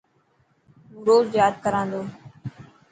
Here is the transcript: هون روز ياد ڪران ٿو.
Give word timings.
هون 0.89 1.01
روز 1.07 1.27
ياد 1.39 1.53
ڪران 1.63 1.87
ٿو. 1.91 2.01